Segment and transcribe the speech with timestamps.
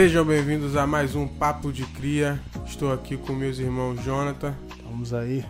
[0.00, 2.40] Sejam bem-vindos a mais um Papo de Cria.
[2.64, 5.44] Estou aqui com meus irmãos Jonathan Vamos aí.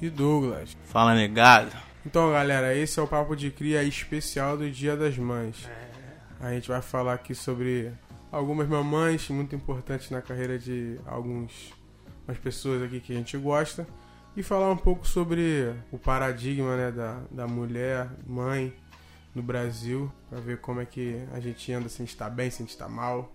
[0.00, 0.76] e Douglas.
[0.86, 1.70] Fala negado.
[2.04, 5.70] Então, galera, esse é o Papo de Cria especial do Dia das Mães.
[6.40, 7.92] A gente vai falar aqui sobre
[8.32, 11.72] algumas mamães muito importantes na carreira de alguns
[12.26, 13.86] umas pessoas aqui que a gente gosta
[14.36, 18.74] e falar um pouco sobre o paradigma né, da, da mulher, mãe
[19.32, 22.50] no Brasil, para ver como é que a gente anda, se a gente tá bem,
[22.50, 23.32] se a gente tá mal.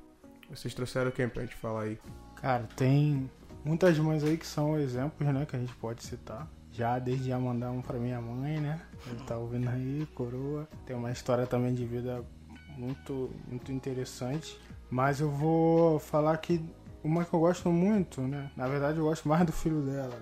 [0.50, 2.00] Vocês trouxeram quem pra gente falar aí?
[2.36, 3.30] Cara, tem
[3.64, 5.46] muitas mães aí que são exemplos, né?
[5.46, 6.48] Que a gente pode citar.
[6.72, 8.82] Já desde já mandar um pra minha mãe, né?
[9.08, 10.68] Ele tá ouvindo aí, coroa.
[10.86, 12.24] Tem uma história também de vida
[12.78, 14.60] muito, muito interessante.
[14.90, 16.64] Mas eu vou falar que
[17.04, 18.52] uma que eu gosto muito, né?
[18.56, 20.16] Na verdade, eu gosto mais do filho dela,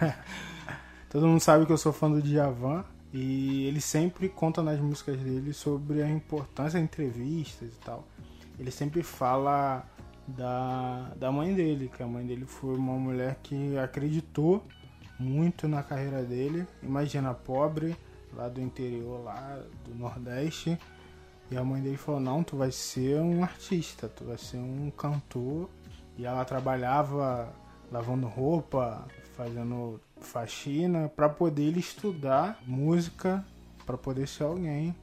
[0.00, 0.16] né?
[1.10, 2.84] Todo mundo sabe que eu sou fã do Djavan.
[3.12, 8.08] E ele sempre conta nas músicas dele sobre a importância de entrevistas e tal.
[8.58, 9.84] Ele sempre fala
[10.26, 14.64] da, da mãe dele, que a mãe dele foi uma mulher que acreditou
[15.18, 16.66] muito na carreira dele.
[16.82, 17.96] Imagina, pobre,
[18.34, 20.78] lá do interior, lá do Nordeste.
[21.50, 24.90] E a mãe dele falou, não, tu vai ser um artista, tu vai ser um
[24.90, 25.68] cantor.
[26.16, 27.52] E ela trabalhava
[27.90, 29.06] lavando roupa,
[29.36, 33.44] fazendo faxina, para poder ele estudar música,
[33.84, 34.94] para poder ser alguém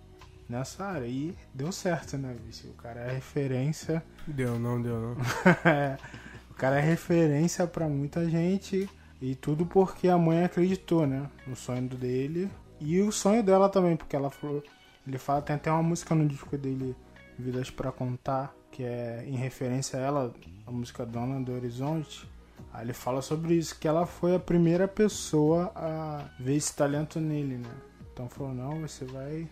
[0.50, 1.06] nessa área.
[1.06, 2.68] E deu certo, né, vice?
[2.68, 5.12] O cara é referência Deu, não deu, não.
[6.52, 8.90] o cara é referência pra muita gente
[9.22, 13.98] e tudo porque a mãe acreditou, né, no sonho dele e o sonho dela também,
[13.98, 14.64] porque ela falou,
[15.06, 16.96] ele fala tem até uma música no disco dele
[17.38, 20.34] Vidas pra Contar, que é em referência a ela,
[20.66, 22.30] a música Dona do Horizonte.
[22.72, 27.20] Aí ele fala sobre isso, que ela foi a primeira pessoa a ver esse talento
[27.20, 27.72] nele, né?
[28.14, 29.50] Então falou, não, você vai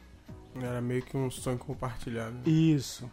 [0.55, 2.31] Era meio que um sonho compartilhado.
[2.33, 2.41] né?
[2.45, 3.09] isso.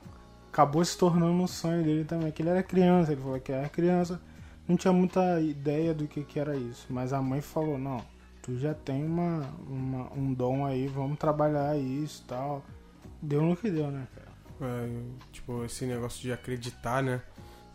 [0.52, 3.68] Acabou se tornando um sonho dele também, que ele era criança, ele falou que era
[3.68, 4.20] criança,
[4.68, 6.86] não tinha muita ideia do que, que era isso.
[6.90, 8.00] Mas a mãe falou, não,
[8.40, 12.64] tu já tem uma, uma- um dom aí, vamos trabalhar isso e tal.
[13.20, 14.28] Deu no que deu, né, cara?
[14.60, 14.88] É,
[15.32, 17.20] tipo, esse negócio de acreditar, né?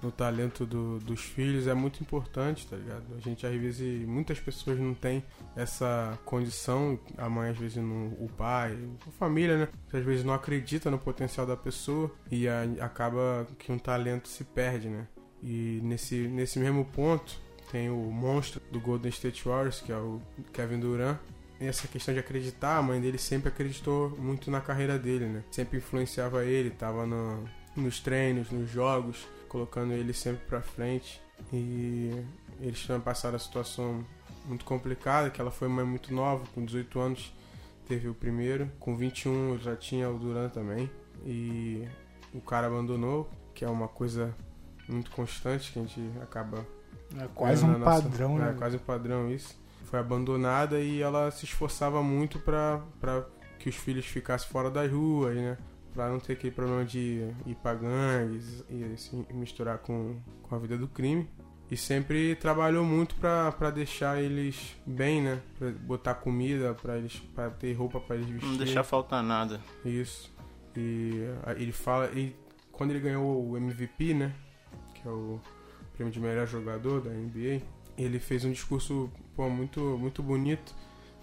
[0.01, 3.03] No talento do- dos filhos é muito importante, tá ligado?
[3.17, 5.21] A gente, às vezes, muitas pessoas não têm
[5.57, 9.67] essa condição, a mãe, às vezes, não, o pai, a família, né?
[9.91, 14.45] Às vezes não acredita no potencial da pessoa e a- acaba que um talento se
[14.45, 15.05] perde, né?
[15.43, 17.37] E nesse, nesse mesmo ponto,
[17.71, 20.21] tem o monstro do Golden State Warriors, que é o
[20.53, 21.17] Kevin Durant,
[21.59, 25.43] essa questão de acreditar, a mãe dele sempre acreditou muito na carreira dele, né?
[25.51, 27.43] Sempre influenciava ele, tava no-
[27.75, 31.21] nos treinos, nos jogos, colocando ele sempre pra frente.
[31.51, 32.11] E
[32.61, 34.05] eles tinham passado a situação
[34.45, 37.33] muito complicada, que ela foi mãe muito nova, com 18 anos
[37.87, 40.89] teve o primeiro, com 21 já tinha o Duran também.
[41.25, 41.87] E
[42.33, 44.33] o cara abandonou, que é uma coisa
[44.87, 46.65] muito constante que a gente acaba
[47.19, 48.55] É quase um nossa- padrão, É, né?
[48.57, 49.57] quase um padrão isso.
[49.85, 53.25] Foi abandonada e ela se esforçava muito pra, pra
[53.57, 55.57] que os filhos ficassem fora das ruas, né?
[55.93, 60.59] Pra não ter aquele problema de ir pra gangues e se misturar com, com a
[60.59, 61.27] vida do crime.
[61.71, 65.39] E sempre trabalhou muito pra, pra deixar eles bem, né?
[65.57, 68.49] Pra botar comida pra eles, pra ter roupa pra eles vestir.
[68.49, 69.61] Não deixar faltar nada.
[69.85, 70.33] Isso.
[70.75, 72.09] E ah, ele fala.
[72.11, 72.35] E
[72.71, 74.33] quando ele ganhou o MVP, né?
[74.95, 75.39] Que é o
[75.93, 77.61] prêmio de melhor jogador da NBA,
[77.97, 80.73] ele fez um discurso pô, muito, muito bonito.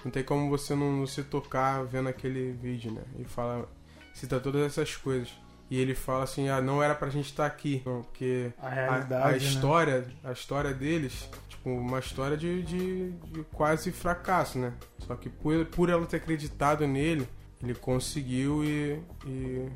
[0.05, 3.03] Não tem como você não, não se tocar vendo aquele vídeo, né?
[3.17, 3.69] Ele fala.
[4.17, 5.29] Cita todas essas coisas.
[5.71, 7.83] E ele fala assim, ah, não era pra gente estar aqui.
[7.85, 9.37] Não, porque A a, a né?
[9.37, 14.73] história, a história deles, tipo, uma história de, de, de quase fracasso, né?
[15.01, 17.29] Só que por, por ela ter acreditado nele,
[17.61, 19.69] ele conseguiu e, e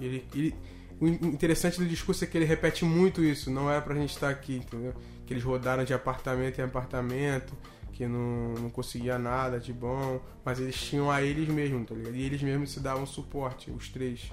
[0.00, 0.54] ele, ele-
[1.00, 4.28] o interessante do discurso é que ele repete muito isso, não era pra gente estar
[4.28, 4.92] aqui, entendeu?
[5.24, 7.54] Que eles rodaram de apartamento em apartamento,
[8.00, 12.16] que não, não conseguia nada de bom, mas eles tinham a eles mesmos, tá ligado?
[12.16, 14.32] E eles mesmos se davam suporte, os três.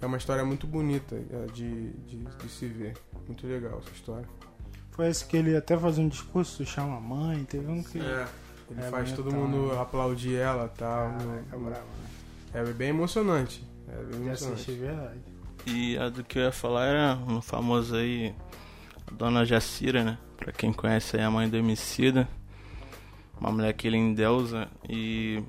[0.00, 2.94] É uma história muito bonita é, de, de, de se ver.
[3.26, 4.26] Muito legal essa história.
[4.92, 8.00] Foi esse que ele até fazia um discurso, chama a mãe, teve um que...
[8.00, 8.26] É,
[8.70, 11.10] ele É faz todo mundo aplaudir ela e tal.
[11.10, 12.08] Caraca, bravo, né?
[12.54, 13.68] É bem emocionante.
[13.86, 14.62] É bem emocionante.
[14.62, 15.20] assistir, verdade.
[15.66, 18.34] E a do que eu ia falar era um famoso aí,
[19.06, 20.18] a dona Jacira, né?
[20.38, 22.26] Pra quem conhece aí a mãe do Emicida.
[23.40, 25.42] Uma mulher que ele endeusa e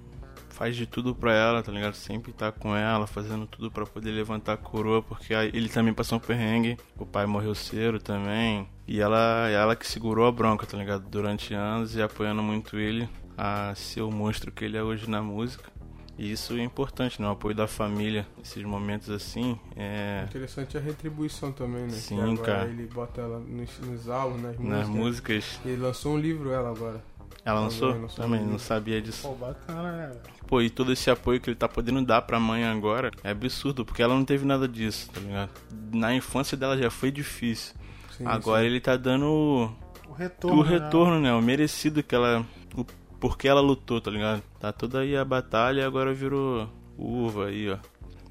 [0.50, 1.94] faz de tudo pra ela, tá ligado?
[1.96, 6.18] Sempre tá com ela, fazendo tudo pra poder levantar a coroa, porque ele também passou
[6.18, 6.78] um perrengue.
[6.98, 8.68] O pai morreu cedo também.
[8.88, 11.08] E ela, ela que segurou a bronca, tá ligado?
[11.10, 15.22] Durante anos e apoiando muito ele a ser o monstro que ele é hoje na
[15.22, 15.76] música.
[16.18, 17.28] E isso é importante, né?
[17.28, 19.60] O apoio da família, esses momentos assim.
[19.76, 20.24] É...
[20.26, 21.90] Interessante a retribuição também, né?
[21.90, 22.70] Sim, Que agora cara.
[22.70, 24.70] Ele bota ela nos, nos álbuns, nas músicas.
[24.70, 25.60] Nas músicas.
[25.66, 27.04] E ele lançou um livro, ela agora.
[27.44, 27.90] Ela lançou?
[27.90, 29.28] Também, lançou Também, não sabia disso.
[29.28, 30.12] Pô, bacana, né?
[30.48, 33.84] Pô, e todo esse apoio que ele tá podendo dar pra mãe agora é absurdo,
[33.86, 35.52] porque ela não teve nada disso, tá ligado?
[35.92, 37.74] Na infância dela já foi difícil.
[38.18, 38.68] Sim, agora sim.
[38.68, 39.72] ele tá dando
[40.08, 40.58] O retorno.
[40.60, 41.34] o retorno, né?
[41.34, 42.46] O merecido que ela.
[42.76, 42.86] O
[43.20, 44.42] porquê ela lutou, tá ligado?
[44.60, 47.78] Tá toda aí a batalha e agora virou uva aí, ó.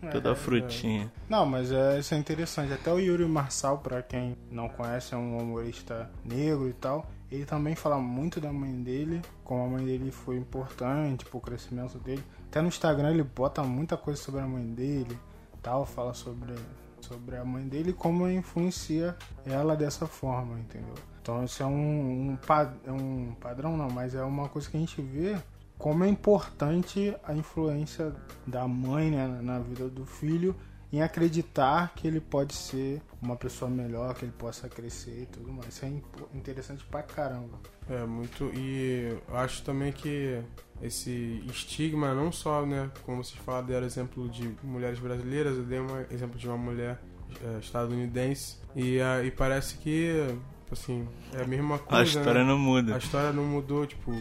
[0.03, 0.11] né?
[0.11, 1.11] Toda É, a frutinha.
[1.29, 2.73] Não, mas é, isso é interessante.
[2.73, 7.11] Até o Yuri Marçal, pra quem não conhece, é um humorista negro e tal.
[7.35, 11.99] Ele também fala muito da mãe dele, como a mãe dele foi importante pro crescimento
[11.99, 12.23] dele.
[12.49, 15.19] Até no Instagram ele bota muita coisa sobre a mãe dele,
[15.61, 16.55] tal, fala sobre,
[17.01, 20.95] sobre a mãe dele e como influencia ela dessa forma, entendeu?
[21.21, 22.39] Então isso é um, um,
[22.87, 25.37] é um padrão, não, mas é uma coisa que a gente vê
[25.77, 28.15] como é importante a influência
[28.47, 30.55] da mãe né, na vida do filho
[30.93, 35.53] em acreditar que ele pode ser uma pessoa melhor, que ele possa crescer e tudo
[35.53, 35.75] mais.
[35.75, 35.93] Isso é
[36.35, 37.59] interessante pra caramba.
[37.89, 38.51] É, muito.
[38.55, 40.41] E eu acho também que
[40.81, 45.81] esse estigma, não só, né, como vocês falaram, deram exemplo de mulheres brasileiras, eu dei
[45.81, 47.01] um exemplo de uma mulher
[47.43, 50.37] é, estadunidense, e, ah, e parece que,
[50.71, 52.03] assim, é a mesma coisa.
[52.03, 52.47] A história né?
[52.49, 52.95] não muda.
[52.95, 54.13] A história não mudou, tipo,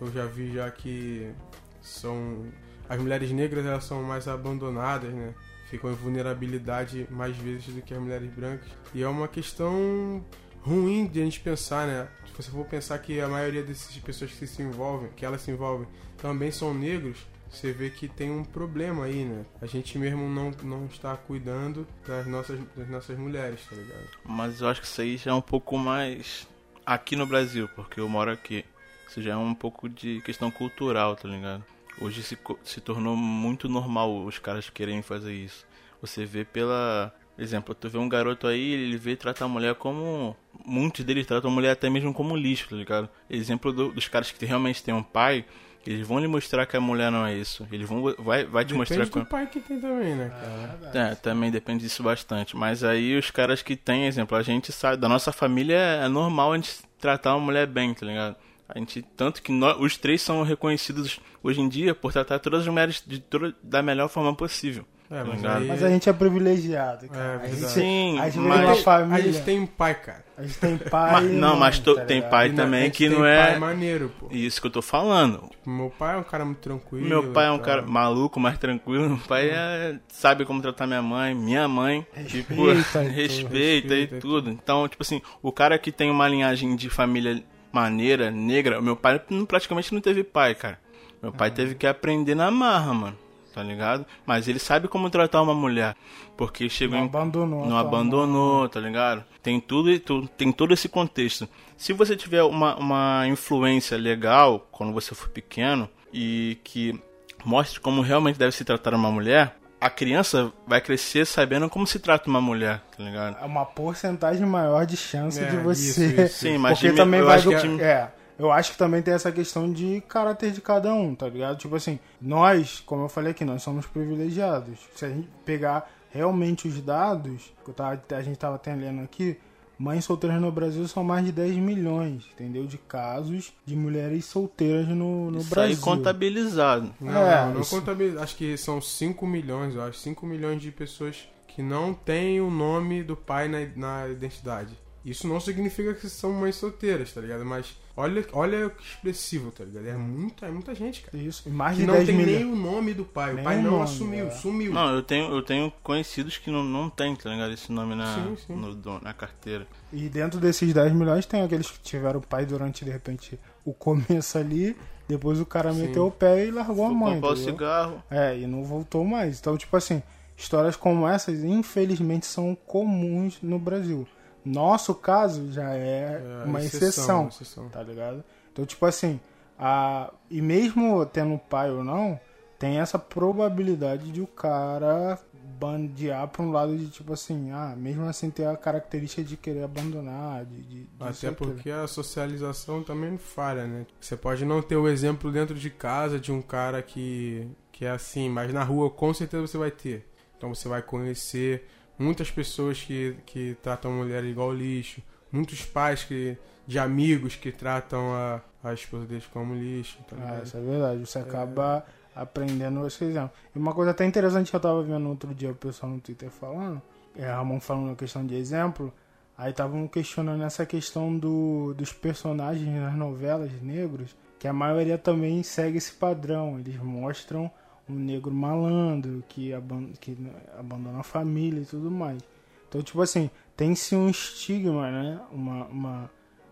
[0.00, 1.32] eu já vi já que
[1.80, 2.44] são.
[2.88, 5.34] As mulheres negras elas são mais abandonadas, né?
[5.72, 8.68] Ficam em vulnerabilidade mais vezes do que as mulheres brancas.
[8.94, 10.22] E é uma questão
[10.60, 12.08] ruim de a gente pensar, né?
[12.26, 15.50] Se você for pensar que a maioria dessas pessoas que se envolvem, que elas se
[15.50, 15.88] envolvem,
[16.18, 17.16] também são negros,
[17.50, 19.46] você vê que tem um problema aí, né?
[19.62, 24.08] A gente mesmo não, não está cuidando das nossas, das nossas mulheres, tá ligado?
[24.26, 26.46] Mas eu acho que isso aí já é um pouco mais
[26.84, 28.62] aqui no Brasil, porque eu moro aqui.
[29.08, 31.64] Isso já é um pouco de questão cultural, tá ligado?
[32.02, 35.64] Hoje se, se tornou muito normal os caras querem fazer isso.
[36.00, 37.14] Você vê pela.
[37.38, 40.36] Exemplo, tu vê um garoto aí, ele vê tratar a mulher como.
[40.66, 43.08] Muitos deles tratam a mulher até mesmo como lixo, tá ligado?
[43.30, 45.44] Exemplo do- dos caras que realmente têm um pai,
[45.86, 47.66] eles vão lhe mostrar que a mulher não é isso.
[47.72, 48.02] Eles vão.
[48.18, 49.26] Vai, vai te Depende mostrar do como.
[49.26, 50.98] pai que tem também, né, cara?
[51.10, 52.54] É, também depende disso bastante.
[52.56, 56.52] Mas aí os caras que têm, exemplo, a gente sabe, da nossa família é normal
[56.52, 58.36] a gente tratar uma mulher bem, tá ligado?
[58.74, 62.60] A gente, tanto que nós, os três são reconhecidos hoje em dia por tratar todas
[62.62, 64.84] as mulheres de toda, da melhor forma possível.
[65.10, 65.60] É, mas Ligado?
[65.60, 65.68] aí...
[65.68, 67.42] Mas a gente é privilegiado, cara.
[67.42, 67.68] É, a, gente.
[67.70, 69.30] Sim, a gente mas- uma A família.
[69.30, 70.24] gente tem um pai, cara.
[70.38, 71.12] A gente tem pai.
[71.12, 74.10] Mas- não, mas to- tá tem pai E também a que não é- pai maneiro,
[74.18, 74.28] pô.
[74.30, 75.50] Isso que eu tô falando.
[75.66, 77.06] Meu pai é um cara muito tranquilo.
[77.06, 77.66] Meu pai é um e tal.
[77.66, 79.06] cara maluco, mais tranquilo.
[79.06, 82.06] Meu pai é, sabe como tratar minha mãe, minha mãe.
[82.26, 83.14] tipo, Respeita e tudo.
[83.14, 83.54] respeita
[83.94, 84.50] e Respeita e tudo.
[84.50, 87.42] Então, tipo assim, o cara que tem uma linhagem de família
[87.72, 90.78] maneira, negra, meu pai praticamente não teve pai, cara.
[91.22, 93.18] Meu pai teve que aprender na marra, mano.
[93.54, 94.06] Tá ligado?
[94.26, 95.94] Mas ele sabe como tratar uma mulher.
[96.38, 97.60] Porque chegou Não em abandonou.
[97.60, 99.22] não tua abandonou, tá ligado?
[99.42, 101.46] Tem tudo e tu- tem todo esse contexto.
[101.76, 106.98] Se você tiver uma, uma influência legal quando você for pequeno e que
[107.44, 109.54] mostre como realmente deve se tratar uma mulher,
[109.84, 113.36] a criança vai crescer sabendo como se trata uma mulher, tá ligado?
[113.42, 115.82] É uma porcentagem maior de chance É, de você.
[116.06, 116.38] isso, isso.
[116.38, 117.56] Sim, mas Porque de- também eu vai acho do.
[117.76, 118.10] que- É.
[118.38, 121.56] Eu acho que também tem essa questão de caráter de cada um, tá ligado?
[121.58, 124.78] Tipo assim, nós, como eu falei aqui, nós somos privilegiados.
[124.96, 129.02] Se a gente pegar realmente os dados, que eu tava, a gente tava até lendo
[129.02, 129.38] aqui,
[129.82, 132.64] mães solteiras no Brasil são mais de 10 milhões, entendeu?
[132.66, 135.82] De casos de mulheres solteiras no, no Isso aí Brasil.
[135.82, 136.94] contabilizado.
[137.00, 138.22] Não, É, não, não isso- contabiliza.
[138.22, 139.98] Acho que são 5 milhões, eu acho.
[139.98, 144.78] 5 milhões de pessoas que não têm o nome do pai na, na identidade.
[145.04, 147.44] Isso não significa que são mães solteiras, tá ligado?
[147.44, 149.86] Mas olha, olha que expressivo, tá ligado?
[149.88, 151.16] É muita, é muita gente, cara.
[151.16, 152.38] Isso, e mais Que de não 10 tem milhões.
[152.40, 153.32] nem o nome do pai.
[153.32, 154.30] Nem o pai o não nome, assumiu, é.
[154.30, 154.72] sumiu.
[154.72, 157.52] Não, eu tenho, eu tenho conhecidos que não, não tem, tá ligado?
[157.52, 158.54] Esse nome na, Sim, sim.
[158.54, 159.66] no na carteira.
[159.92, 163.72] E dentro desses 10 milhões tem aqueles que tiveram o pai durante, de repente, o
[163.72, 164.76] começo ali,
[165.08, 165.82] depois o cara Sim.
[165.82, 167.14] meteu o pé e largou a Vou mãe.
[167.14, 168.02] comprar o cigarro.
[168.10, 169.38] É, e não voltou mais.
[169.38, 170.02] Então, tipo assim,
[170.36, 174.06] histórias como essas, infelizmente, são comuns no Brasil.
[174.44, 177.68] Nosso caso já é, É, uma exceção, exceção, exceção.
[177.68, 178.24] tá ligado?
[178.52, 179.20] Então, tipo assim,
[179.58, 180.12] a...
[180.30, 182.18] e mesmo tendo pai ou não,
[182.58, 185.18] tem essa probabilidade de o cara
[185.58, 189.62] bandear pra um lado de tipo assim, ah, mesmo assim ter a característica de querer
[189.62, 193.86] abandonar, de, de, de Até porque a socialização também falha, né?
[194.00, 197.90] Você pode não ter o exemplo dentro de casa de um cara que, que é
[197.90, 200.08] assim, mas na rua com certeza você vai ter.
[200.36, 201.68] Então você vai conhecer
[201.98, 207.52] muitas pessoas que, que tratam a mulher igual lixo, muitos pais que, de amigos que
[207.52, 209.98] tratam a, a esposa deles como lixo.
[210.08, 211.00] Tá Ah, isso é verdade.
[211.00, 211.84] Você acaba
[212.14, 213.30] aprendendo esse exemplo.
[213.54, 216.30] E uma coisa até interessante que eu tava vendo outro dia o pessoal no Twitter
[216.30, 216.80] falando,
[217.16, 218.92] é Ramon falando a questão de exemplo,
[219.36, 225.42] aí estavam questionando essa questão do, dos personagens nas novelas negros, que a maioria também
[225.42, 226.58] segue esse padrão.
[226.58, 227.50] Eles mostram
[227.88, 230.16] um negro malandro que, aban que
[230.58, 232.22] abandona a família e tudo mais.
[232.68, 235.20] Então, tipo assim, tem-se um estigma, né?
[235.30, 236.10] Uma, uma,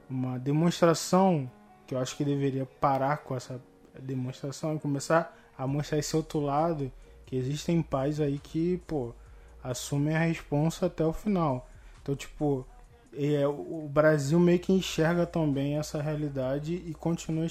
[0.08, 1.50] uma demonstração
[1.87, 3.60] que eu acho que deveria parar com essa
[3.99, 6.92] demonstração e começar a mostrar esse outro lado
[7.26, 9.14] que existem pais aí que, pô,
[9.62, 11.68] assumem a responsa até o final.
[12.02, 12.66] Então, tipo,
[13.12, 17.46] é, o Brasil meio que enxerga também essa realidade e continua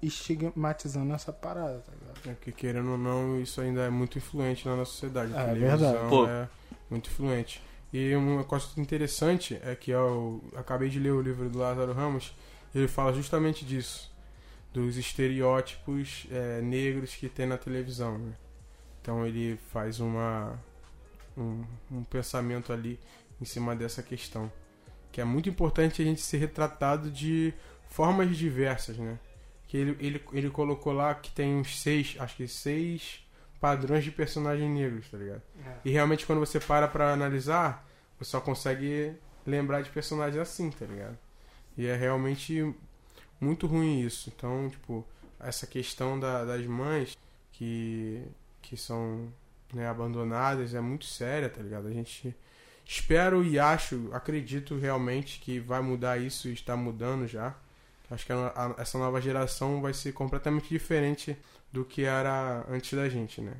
[0.00, 2.11] estigmatizando essa parada, tá ligado?
[2.26, 5.34] É que querendo ou não, isso ainda é muito influente na nossa sociedade.
[5.34, 6.08] A é, verdade.
[6.08, 6.26] Pô.
[6.26, 6.48] é
[6.90, 7.62] muito influente.
[7.92, 12.34] E uma coisa interessante é que eu acabei de ler o livro do Lázaro Ramos,
[12.74, 14.10] ele fala justamente disso
[14.72, 18.16] dos estereótipos é, negros que tem na televisão.
[18.18, 18.32] Né?
[19.00, 20.58] Então ele faz uma
[21.36, 22.98] um, um, pensamento ali
[23.40, 24.50] em cima dessa questão,
[25.10, 27.52] que é muito importante a gente ser retratado de
[27.86, 29.18] formas diversas, né?
[29.72, 33.26] Que ele, ele, ele colocou lá que tem uns seis, acho que seis
[33.58, 35.40] padrões de personagens negros, tá ligado?
[35.64, 35.76] É.
[35.82, 37.82] E realmente quando você para pra analisar,
[38.18, 39.14] você só consegue
[39.46, 41.16] lembrar de personagens assim, tá ligado?
[41.74, 42.74] E é realmente
[43.40, 44.30] muito ruim isso.
[44.36, 45.06] Então, tipo,
[45.40, 47.16] essa questão da, das mães
[47.52, 48.22] que,
[48.60, 49.32] que são
[49.72, 51.88] né, abandonadas é muito séria, tá ligado?
[51.88, 52.36] A gente
[52.84, 57.56] espero e acho, acredito realmente que vai mudar isso e está mudando já.
[58.12, 61.36] Acho que a, a, essa nova geração vai ser completamente diferente
[61.72, 63.52] do que era antes da gente, né?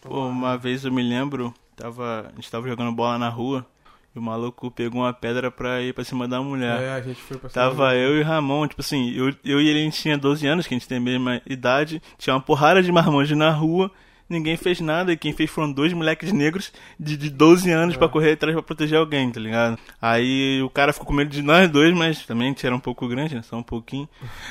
[0.00, 3.66] Pô, uma vez eu me lembro, tava, a gente tava jogando bola na rua
[4.14, 6.82] e o maluco pegou uma pedra pra ir pra cima da mulher.
[6.82, 9.60] É, a gente foi pra cima Tava eu e o Ramon, tipo assim, eu, eu
[9.60, 12.02] e ele a gente tinha 12 anos, que a gente tem a mesma idade.
[12.18, 13.90] Tinha uma porrada de marmanjos na rua,
[14.28, 15.12] ninguém fez nada.
[15.12, 17.98] E quem fez foram dois moleques negros de, de 12 anos é.
[17.98, 19.78] pra correr atrás pra proteger alguém, tá ligado?
[20.00, 22.80] Aí o cara ficou com medo de nós dois, mas também a gente era um
[22.80, 23.42] pouco grande, né?
[23.42, 24.08] Só um pouquinho.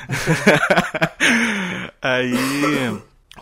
[2.00, 2.32] Aí.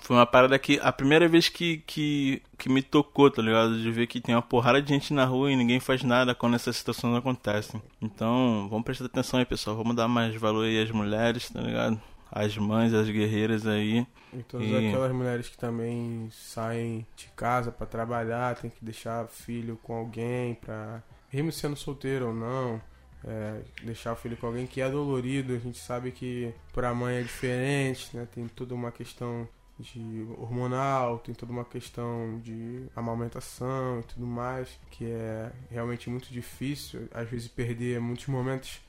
[0.01, 3.79] Foi uma parada que a primeira vez que, que, que me tocou, tá ligado?
[3.79, 6.55] De ver que tem uma porrada de gente na rua e ninguém faz nada quando
[6.55, 7.81] essas situações acontecem.
[8.01, 9.77] Então, vamos prestar atenção aí, pessoal.
[9.77, 12.01] Vamos dar mais valor aí às mulheres, tá ligado?
[12.35, 14.07] As mães, as guerreiras aí.
[14.33, 14.89] E todas e...
[14.89, 20.55] aquelas mulheres que também saem de casa para trabalhar, tem que deixar filho com alguém
[20.55, 21.03] pra.
[21.31, 22.81] Mesmo sendo solteiro ou não.
[23.25, 27.19] É, deixar o filho com alguém que é dolorido, a gente sabe que para mãe
[27.19, 28.27] é diferente, né?
[28.35, 29.47] Tem toda uma questão
[29.79, 36.33] de hormonal, tem toda uma questão de amamentação e tudo mais, que é realmente muito
[36.33, 38.81] difícil, às vezes perder muitos momentos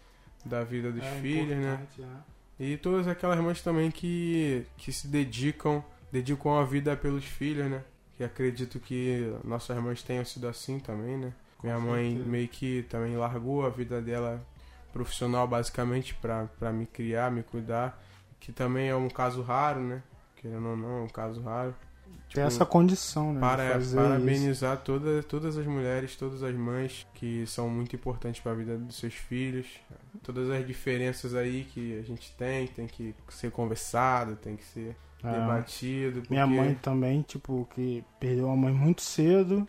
[0.46, 1.86] da vida dos é filhos, né?
[2.00, 2.33] É.
[2.60, 7.84] E todas aquelas mães também que, que se dedicam, dedicam a vida pelos filhos, né?
[8.16, 11.34] Que acredito que nossas mães tenham sido assim também, né?
[11.58, 12.30] Com Minha mãe certeza.
[12.30, 14.46] meio que também largou a vida dela
[14.92, 18.00] profissional basicamente para me criar, me cuidar,
[18.40, 20.04] que também é um caso raro, né?
[20.44, 21.74] querendo ou não, é um caso raro.
[22.28, 23.40] Tipo, Tem essa condição, né?
[23.40, 28.56] Para, parabenizar todas, todas as mulheres, todas as mães que são muito importantes para a
[28.56, 29.68] vida dos seus filhos.
[30.24, 34.96] Todas as diferenças aí que a gente tem, tem que ser conversado, tem que ser
[35.24, 35.32] é.
[35.32, 36.22] debatido.
[36.22, 36.34] Porque...
[36.34, 39.68] Minha mãe também, tipo, que perdeu a mãe muito cedo.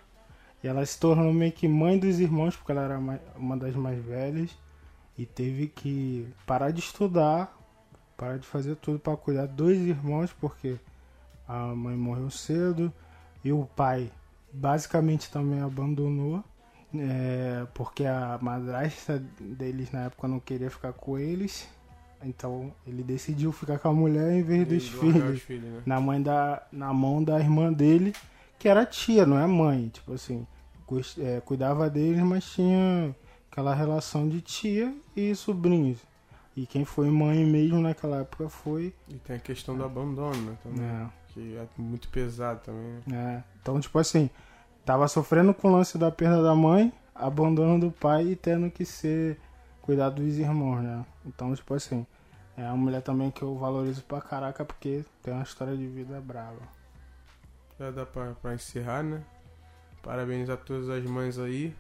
[0.62, 2.98] E ela se tornou meio que mãe dos irmãos, porque ela era
[3.36, 4.50] uma das mais velhas.
[5.18, 7.54] E teve que parar de estudar
[8.16, 10.76] para de fazer tudo para cuidar dos irmãos, porque
[11.46, 12.92] a mãe morreu cedo
[13.44, 14.10] e o pai
[14.52, 16.42] basicamente também abandonou,
[16.94, 21.68] é, porque a madrasta deles na época não queria ficar com eles.
[22.22, 25.42] Então ele decidiu ficar com a mulher em vez dos filhos.
[25.42, 25.82] filhos né?
[25.84, 28.14] na, mãe da, na mão da irmã dele,
[28.58, 29.88] que era tia, não é mãe.
[29.88, 30.46] Tipo assim,
[31.18, 33.14] é, cuidava deles, mas tinha
[33.50, 35.98] aquela relação de tia e sobrinhos.
[36.56, 38.94] E quem foi mãe mesmo naquela época foi.
[39.08, 40.56] E tem a questão do abandono, né?
[40.62, 41.23] Também, é.
[41.34, 43.02] Que é muito pesado também.
[43.06, 43.44] Né?
[43.44, 43.44] É.
[43.60, 44.30] Então, tipo assim,
[44.84, 48.84] tava sofrendo com o lance da perda da mãe, abandono do pai e tendo que
[48.86, 49.38] ser
[49.82, 51.04] cuidar dos irmãos, né?
[51.26, 52.06] Então, tipo assim,
[52.56, 56.20] é uma mulher também que eu valorizo pra caraca porque tem uma história de vida
[56.20, 56.60] brava.
[57.78, 59.20] Já dá pra, pra encerrar, né?
[60.02, 61.74] Parabéns a todas as mães aí,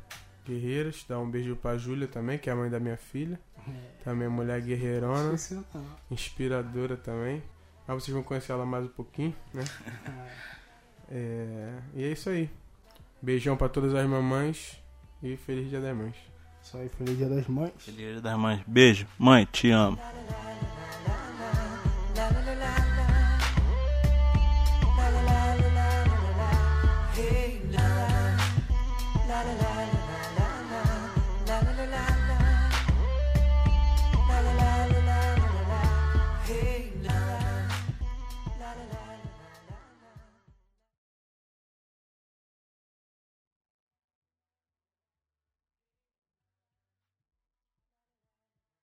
[0.44, 1.04] guerreiras.
[1.08, 3.38] Dá um beijo pra Júlia também, que é a mãe da minha filha.
[4.02, 5.36] Também mulher guerreirona.
[6.10, 7.42] Inspiradora também.
[7.86, 9.64] Mas vocês vão conhecer ela mais um pouquinho, né?
[11.10, 12.50] é, e é isso aí.
[13.20, 14.82] Beijão pra todas as mamães
[15.22, 16.16] e feliz dia das mães.
[16.62, 17.72] Isso aí, feliz dia das mães.
[17.78, 18.62] Feliz dia das mães.
[18.66, 19.06] Beijo.
[19.18, 19.98] Mãe, te amo.